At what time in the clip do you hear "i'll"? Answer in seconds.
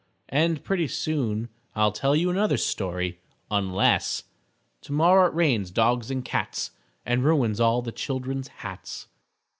1.75-1.91